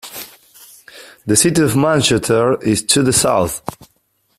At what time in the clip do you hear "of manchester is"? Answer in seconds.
1.61-2.81